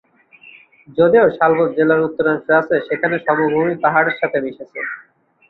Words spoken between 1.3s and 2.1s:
শালবন জেলার